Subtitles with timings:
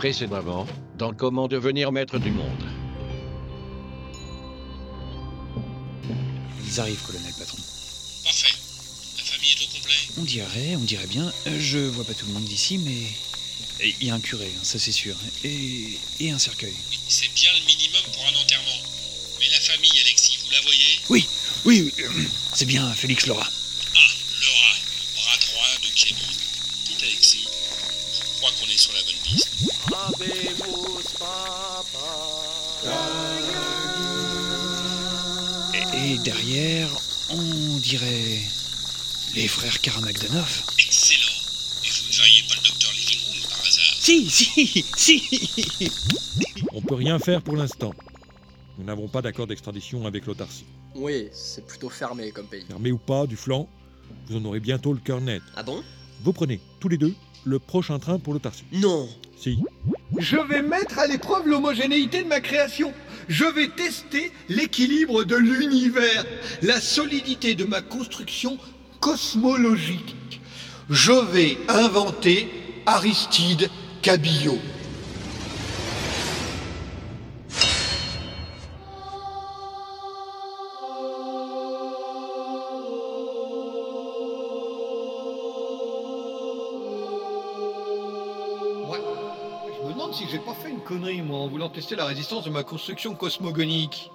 [0.00, 2.64] Précédemment, dans Comment devenir maître du monde.
[6.66, 7.58] Ils arrivent, colonel patron.
[8.24, 8.54] Parfait.
[9.18, 11.30] La famille est au complet On dirait, on dirait bien.
[11.44, 13.92] Je vois pas tout le monde d'ici, mais.
[14.00, 15.14] Il y a un curé, hein, ça c'est sûr.
[15.44, 16.72] Et, et un cercueil.
[16.90, 18.80] Oui, c'est bien le minimum pour un enterrement.
[19.38, 21.00] Mais la famille, Alexis, vous la voyez?
[21.10, 21.26] Oui,
[21.66, 22.24] oui, oui, euh,
[22.54, 23.46] c'est bien Félix Laura.
[36.30, 36.88] Derrière,
[37.30, 38.38] on dirait.
[39.34, 40.62] Les frères Karamagdanov.
[40.78, 41.36] Excellent.
[41.84, 45.90] Et vous ne verriez pas le docteur Livingroom par hasard Si, si, si
[46.72, 47.92] On peut rien faire pour l'instant.
[48.78, 50.64] Nous n'avons pas d'accord d'extradition avec l'autarcie.
[50.94, 52.64] Oui, c'est plutôt fermé comme pays.
[52.66, 53.68] Fermé ou pas, du flanc,
[54.28, 55.42] vous en aurez bientôt le cœur net.
[55.56, 55.82] Ah bon?
[56.22, 58.64] Vous prenez, tous les deux, le prochain train pour l'autarcie.
[58.72, 59.58] Non Si.
[60.18, 62.92] Je vais mettre à l'épreuve l'homogénéité de ma création.
[63.30, 66.24] Je vais tester l'équilibre de l'univers,
[66.62, 68.58] la solidité de ma construction
[68.98, 70.40] cosmologique.
[70.90, 72.48] Je vais inventer
[72.86, 73.70] Aristide
[74.02, 74.58] Cabillaud.
[90.12, 93.14] Si j'ai pas fait une connerie, moi, en voulant tester la résistance de ma construction
[93.14, 94.10] cosmogonique.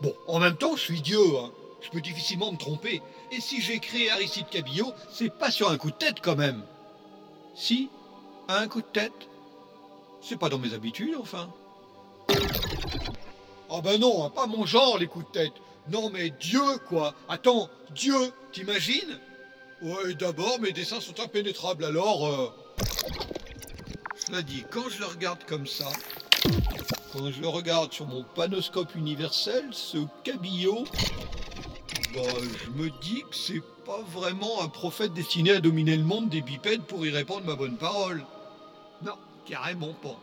[0.00, 1.50] Bon, en même temps, je suis Dieu, hein.
[1.80, 3.02] Je peux difficilement me tromper.
[3.32, 6.62] Et si j'ai créé Aristide Cabillaud, c'est pas sur un coup de tête quand même.
[7.54, 7.88] Si,
[8.48, 9.12] un coup de tête.
[10.22, 11.48] C'est pas dans mes habitudes, enfin.
[13.70, 15.54] Ah ben non, hein, pas mon genre, les coups de tête.
[15.90, 17.14] Non mais Dieu, quoi.
[17.28, 19.18] Attends, Dieu, t'imagines?
[19.80, 22.26] Ouais, d'abord, mes dessins sont impénétrables, alors...
[22.26, 22.52] euh,
[24.42, 25.88] dit, quand je le regarde comme ça,
[27.12, 30.84] quand je le regarde sur mon panoscope universel, ce cabillaud,
[32.14, 32.20] bah,
[32.64, 36.42] je me dis que c'est pas vraiment un prophète destiné à dominer le monde des
[36.42, 38.24] bipèdes pour y répandre ma bonne parole.
[39.04, 39.14] Non,
[39.46, 40.16] carrément pas.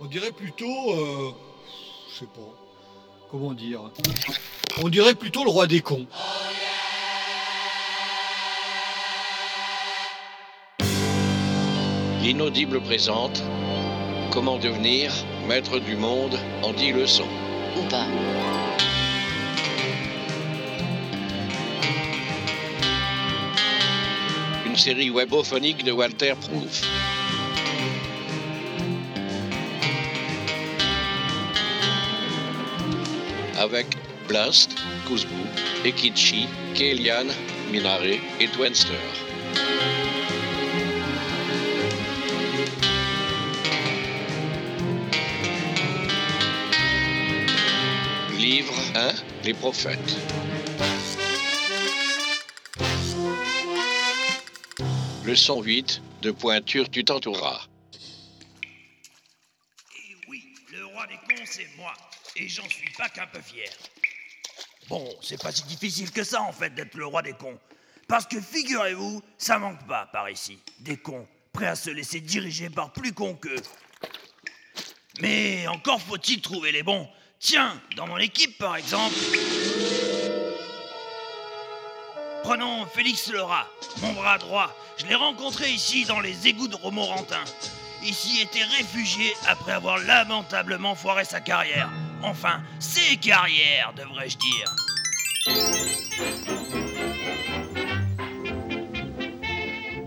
[0.00, 1.30] On dirait plutôt, euh,
[2.12, 2.54] je sais pas,
[3.30, 3.80] comment dire.
[4.82, 6.06] On dirait plutôt le roi des cons.
[12.22, 13.42] L'inaudible présente
[14.30, 15.12] Comment devenir
[15.48, 17.26] maître du monde en 10 leçons.
[17.76, 18.06] Ou pas
[24.64, 26.82] Une série webophonique de Walter Proof.
[33.58, 33.86] Avec
[34.28, 34.70] Blast,
[35.08, 35.28] Kuzbu,
[35.84, 37.26] Ekichi, Kélian,
[37.72, 38.94] Minare et Twenster.
[48.42, 49.12] Livre 1
[49.44, 50.16] Les prophètes.
[55.24, 57.68] Leçon 8 De pointure tu t'entoureras.
[59.94, 60.42] Et oui,
[60.72, 61.92] le roi des cons, c'est moi.
[62.34, 63.70] Et j'en suis pas qu'un peu fier.
[64.88, 67.60] Bon, c'est pas si difficile que ça, en fait, d'être le roi des cons.
[68.08, 70.58] Parce que figurez-vous, ça manque pas par ici.
[70.80, 73.62] Des cons, prêts à se laisser diriger par plus cons qu'eux.
[75.20, 77.08] Mais encore faut-il trouver les bons.
[77.44, 79.16] Tiens, dans mon équipe, par exemple.
[82.44, 83.66] Prenons Félix Lerat,
[84.00, 84.72] mon bras droit.
[84.96, 87.42] Je l'ai rencontré ici dans les égouts de Romorantin.
[88.04, 91.90] Ici était réfugié après avoir lamentablement foiré sa carrière.
[92.22, 94.74] Enfin, ses carrières, devrais-je dire.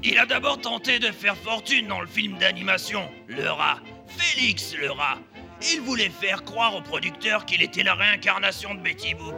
[0.03, 4.89] Il a d'abord tenté de faire fortune dans le film d'animation Le Rat, Félix le
[4.91, 5.19] Rat.
[5.61, 9.35] Il voulait faire croire au producteur qu'il était la réincarnation de Betty Boop.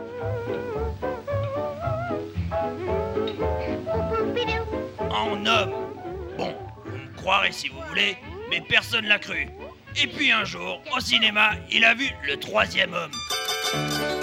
[5.10, 5.74] En homme.
[6.38, 6.56] Bon,
[6.86, 8.18] vous me croirez si vous voulez,
[8.50, 9.48] mais personne l'a cru.
[10.02, 14.17] Et puis un jour, au cinéma, il a vu le troisième homme.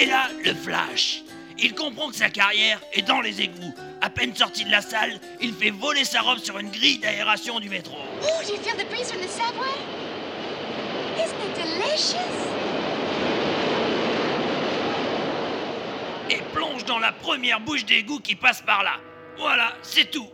[0.00, 1.20] Et là, le flash.
[1.58, 3.74] Il comprend que sa carrière est dans les égouts.
[4.00, 7.60] À peine sorti de la salle, il fait voler sa robe sur une grille d'aération
[7.60, 7.98] du métro.
[8.22, 9.68] Oh, do you feel the breeze from the subway?
[11.18, 12.16] Isn't it delicious?
[16.30, 19.00] et plonge dans la première bouche d'égout qui passe par là.
[19.36, 20.28] Voilà, c'est tout.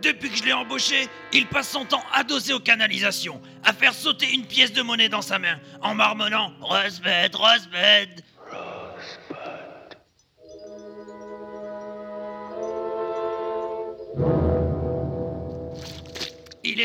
[0.00, 4.32] Depuis que je l'ai embauché, il passe son temps adossé aux canalisations, à faire sauter
[4.32, 8.24] une pièce de monnaie dans sa main, en marmonnant Rosebud, Rosebud.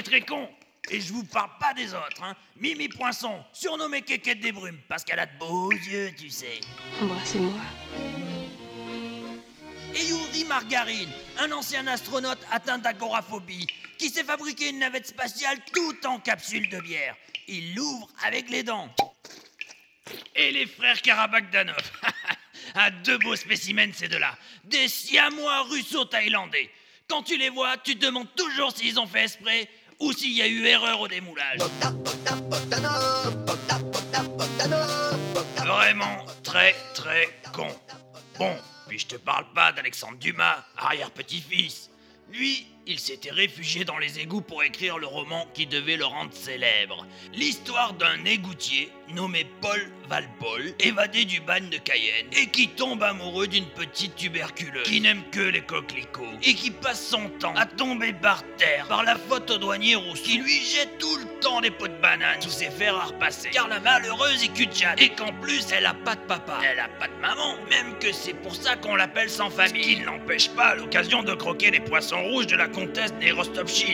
[0.04, 0.48] Très con.
[0.90, 2.36] Et je vous parle pas des autres, hein.
[2.56, 6.62] Mimi Poinçon, surnommée Kékette des Brumes, parce qu'elle a de beaux yeux, tu sais.
[7.02, 7.54] Embrassez-moi.
[9.96, 11.10] Et Yuri Margarine,
[11.40, 13.68] un ancien astronaute atteint d'agoraphobie,
[13.98, 17.16] qui s'est fabriqué une navette spatiale tout en capsule de bière.
[17.48, 18.94] Il l'ouvre avec les dents.
[20.36, 21.92] Et les frères Karabakdanov.
[22.76, 24.38] ah, deux beaux spécimens, ces deux-là.
[24.64, 26.70] Des siamois russo-thaïlandais.
[27.10, 29.68] Quand tu les vois, tu te demandes toujours s'ils ont fait esprit
[30.00, 31.60] ou s'il y a eu erreur au démoulage.
[35.58, 37.68] Vraiment très très con.
[38.38, 38.56] Bon,
[38.88, 41.90] puis je te parle pas d'Alexandre Dumas, arrière-petit-fils.
[42.32, 46.34] Lui, il s'était réfugié dans les égouts pour écrire le roman qui devait le rendre
[46.34, 47.06] célèbre.
[47.34, 53.48] L'histoire d'un égoutier nommé Paul Valpol, évadé du bagne de Cayenne, et qui tombe amoureux
[53.48, 58.14] d'une petite tuberculeuse, qui n'aime que les coquelicots, et qui passe son temps à tomber
[58.14, 61.72] par terre par la faute au douanier rousse, qui lui jette tout le temps des
[61.72, 65.34] pots de banane sous ses fers à repasser, car la malheureuse est cul-de-jatte, et qu'en
[65.34, 68.56] plus elle a pas de papa, elle a pas de maman, même que c'est pour
[68.56, 72.24] ça qu'on l'appelle sans famille, ce qui ne l'empêche pas l'occasion de croquer les poissons
[72.24, 73.34] rouges de la comtesse des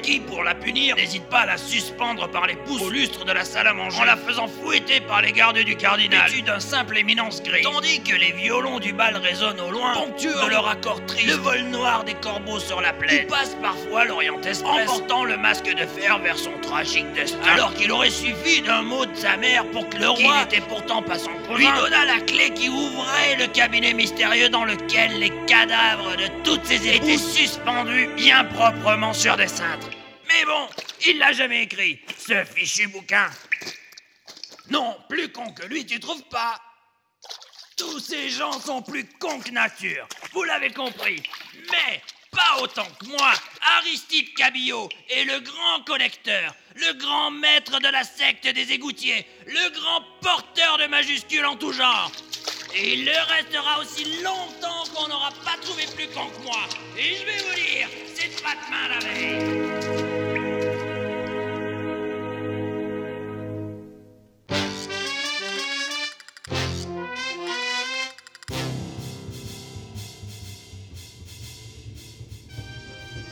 [0.02, 3.32] qui pour la punir n'hésite pas à la suspendre par les pouces au lustre de
[3.32, 6.60] la salle à manger, en la faisant fouetter par les gardes du cardinal, vêtus d'un
[6.60, 10.68] simple éminence grise, tandis que les violons du bal résonnent au loin, ponctuant de leur
[10.68, 14.98] accord triste, le vol noir des corbeaux sur la plaine, passe parfois l'Orient Express, en
[14.98, 19.06] portant le masque de fer vers son tragique destin, alors qu'il aurait suffi d'un mot
[19.06, 22.06] de sa mère pour que le roi, qui n'était pourtant pas son cousin, lui donna
[22.06, 27.10] la clé qui ouvrait le cabinet mystérieux dans lequel les cadavres de toutes ses épouses
[27.10, 28.10] étaient suspendus.
[28.18, 29.90] bien proprement sur des cintres.
[30.28, 30.68] Mais bon,
[31.06, 33.30] il l'a jamais écrit, ce fichu bouquin.
[34.70, 36.60] Non, plus con que lui, tu trouves pas
[37.78, 41.22] Tous ces gens sont plus cons que nature, vous l'avez compris.
[41.72, 43.34] Mais pas autant que moi,
[43.78, 49.70] Aristide Cabillot est le grand collecteur, le grand maître de la secte des égoutiers, le
[49.70, 52.12] grand porteur de majuscules en tout genre.
[52.76, 56.68] Et il le restera aussi longtemps qu'on n'aura pas trouvé plus con que moi.
[56.98, 59.44] Et je vais vous dire, c'est pas demain la veille.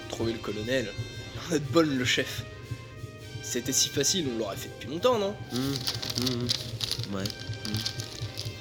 [0.10, 0.94] Trouver le colonel.
[1.52, 2.44] A de bol le chef.
[3.42, 5.36] C'était si facile, on l'aurait fait depuis longtemps, non?
[7.12, 7.24] Ouais.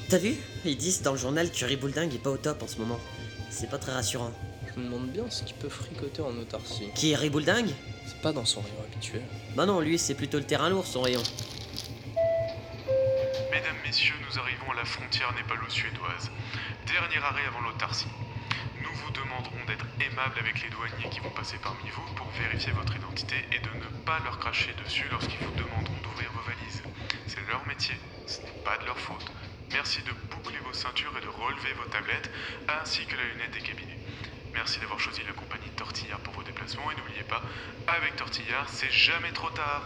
[0.09, 0.37] T'as vu?
[0.65, 3.01] Ils disent dans le journal que Riboulding est pas au top en ce moment.
[3.49, 4.31] C'est pas très rassurant.
[4.67, 6.91] Je me demande bien ce qu'il peut fricoter en autarcie.
[6.95, 7.73] Qui est Riboulding
[8.07, 9.23] C'est pas dans son rayon habituel.
[9.57, 11.23] Bah non, lui c'est plutôt le terrain lourd son rayon.
[13.51, 16.31] Mesdames, Messieurs, nous arrivons à la frontière népalo-suédoise.
[16.87, 18.07] Dernier arrêt avant l'autarcie.
[18.83, 22.73] Nous vous demanderons d'être aimables avec les douaniers qui vont passer parmi vous pour vérifier
[22.73, 26.83] votre identité et de ne pas leur cracher dessus lorsqu'ils vous demanderont d'ouvrir vos valises.
[27.27, 27.95] C'est leur métier,
[28.27, 29.25] ce n'est pas de leur faute.
[29.73, 32.31] Merci de boucler vos ceintures et de relever vos tablettes,
[32.69, 33.99] ainsi que la lunette des cabinets.
[34.53, 37.41] Merci d'avoir choisi la compagnie Tortillard pour vos déplacements et n'oubliez pas,
[37.87, 39.85] avec Tortillard, c'est jamais trop tard.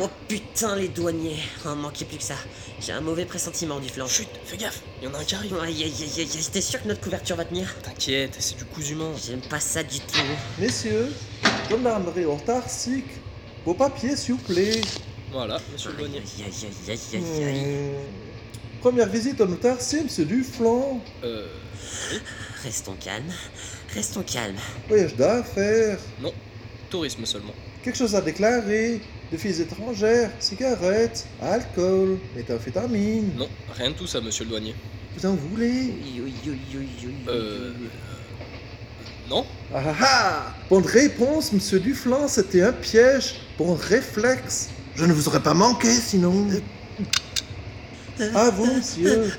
[0.00, 2.36] Oh putain les douaniers Oh manquait plus que ça.
[2.80, 4.06] J'ai un mauvais pressentiment du flanc.
[4.06, 5.54] Chut, fais gaffe, il y en a un qui arrive.
[5.58, 7.68] Aïe aïe aïe aïe, t'es sûr que notre couverture va tenir?
[7.82, 9.12] T'inquiète, c'est du cousu humain.
[9.22, 10.18] J'aime pas ça du tout.
[10.58, 11.14] Messieurs,
[11.68, 13.10] gendarmerie autarcique,
[13.66, 14.80] vos papiers s'il vous plaît.
[15.32, 16.18] Voilà, monsieur le Aïe douanier.
[16.18, 17.60] aïe aïe aïe aïe aïe aïe.
[17.64, 18.80] Hmm.
[18.80, 21.00] Première visite en autarcie, monsieur Duflan.
[21.24, 21.46] Euh.
[22.62, 23.32] Restons calmes,
[23.94, 24.56] restons calmes.
[24.88, 25.98] Voyage d'affaires.
[26.20, 26.32] Non,
[26.90, 27.54] tourisme seulement.
[27.82, 29.00] Quelque chose à déclarer.
[29.30, 33.32] Des filles étrangères, cigarettes, alcool, méthamphétamine.
[33.34, 34.74] Non, rien de tout ça, monsieur le douanier.
[35.16, 35.70] Vous en voulez?
[36.04, 37.72] Oui, oui, oui, oui, oui, Euh.
[39.30, 43.36] Non Ah ah ah Bonne réponse, monsieur Duflan, c'était un piège.
[43.56, 44.68] Bon réflexe.
[44.94, 46.48] Je ne vous aurais pas manqué sinon.
[48.34, 49.32] À vous, monsieur.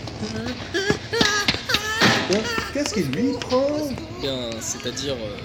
[2.74, 3.90] Qu'est-ce qu'il lui prend
[4.22, 5.38] Bien, c'est-à-dire, euh,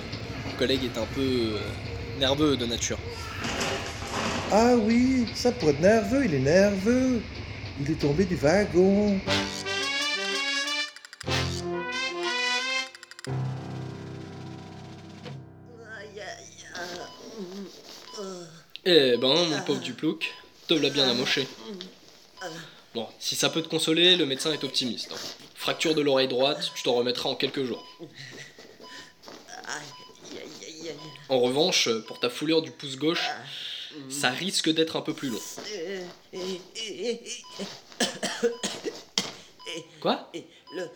[0.46, 1.58] mon collègue est un peu euh,
[2.18, 2.98] nerveux de nature.
[4.50, 7.20] Ah oui, ça pourrait être nerveux, il est nerveux.
[7.80, 9.20] Il est tombé du wagon.
[16.00, 18.44] Aïe, aïe, ah, euh,
[18.90, 20.32] Eh ben, mon pauvre Duplouc,
[20.66, 21.46] te l'a bien amoché.
[22.94, 25.12] Bon, si ça peut te consoler, le médecin est optimiste.
[25.12, 25.16] hein.
[25.54, 27.86] Fracture de l'oreille droite, tu t'en remettras en quelques jours.
[31.28, 33.28] En revanche, pour ta foulure du pouce gauche,
[34.08, 35.40] ça risque d'être un peu plus long.
[35.70, 36.06] Euh,
[40.00, 40.32] Quoi
[40.74, 40.88] le.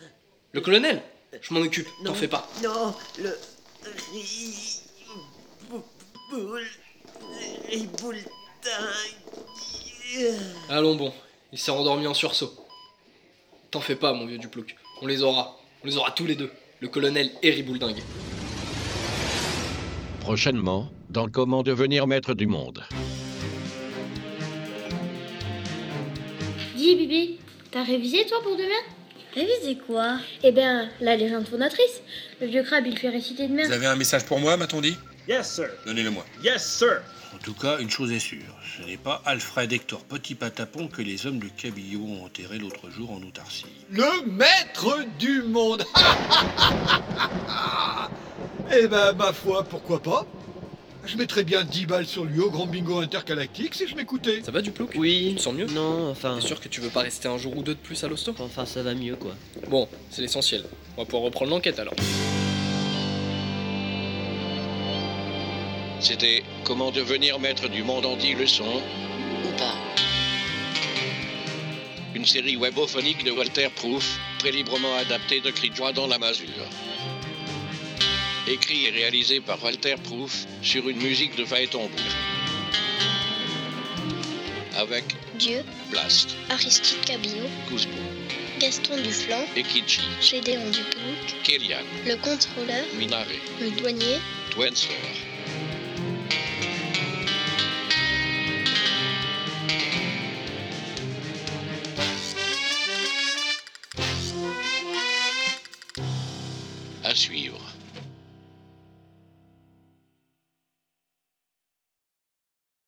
[0.52, 1.02] Le colonel?
[1.42, 2.14] Je m'en occupe, t'en Non.
[2.14, 2.48] fais pas.
[2.62, 3.38] Non, le.
[8.62, 9.12] Dingue.
[10.68, 11.12] Allons bon,
[11.52, 12.52] il s'est endormi en sursaut.
[13.70, 14.76] T'en fais pas, mon vieux Duplouc.
[15.00, 15.58] On les aura.
[15.82, 16.50] On les aura tous les deux.
[16.80, 18.02] Le colonel et Ribouledingue.
[20.20, 22.84] Prochainement, dans Comment devenir maître du monde.
[26.76, 27.38] Dis Bibi,
[27.70, 28.68] t'as révisé toi pour demain?
[29.34, 30.18] Révisé quoi?
[30.42, 32.02] Eh ben, la légende fondatrice.
[32.40, 33.66] Le vieux crabe, il fait réciter demain.
[33.66, 34.96] Vous avez un message pour moi, m'a-t-on dit?
[35.28, 35.68] Yes, sir.
[35.86, 36.24] Donnez-le-moi.
[36.42, 37.02] Yes, sir.
[37.34, 41.00] En tout cas, une chose est sûre, ce n'est pas Alfred Hector Petit Patapon que
[41.00, 43.64] les hommes de Cabillot ont enterré l'autre jour en autarcie.
[43.90, 45.82] Le maître du monde
[48.74, 50.26] Eh ben, ma foi, pourquoi pas?
[51.04, 54.42] Je mettrais bien 10 balles sur lui au grand bingo intergalactique si je m'écoutais.
[54.44, 55.28] Ça va Duplouc Oui.
[55.30, 55.66] Tu te sens mieux?
[55.66, 56.36] Non, enfin.
[56.40, 58.34] T'es sûr que tu veux pas rester un jour ou deux de plus à l'hosto?
[58.38, 59.34] Enfin, ça va mieux quoi.
[59.68, 60.64] Bon, c'est l'essentiel.
[60.96, 61.94] On va pouvoir reprendre l'enquête alors.
[66.02, 68.82] C'était Comment devenir maître du monde en 10 leçons
[69.44, 69.76] ou pas.
[72.16, 76.18] Une série webophonique de Walter Proof, très librement adaptée de Cri de joie dans la
[76.18, 76.66] masure.
[78.48, 81.88] Écrit et réalisé par Walter Proof sur une musique de Phaéton.
[84.76, 85.04] Avec
[85.38, 87.92] Dieu, Blast, Aristide Cabillot, Kuzbo
[88.58, 93.26] Gaston Duflan, et Kichi, Gédéon Duplouc, Kélian, le contrôleur, Minare,
[93.60, 94.18] le douanier,
[94.50, 94.98] Twenster.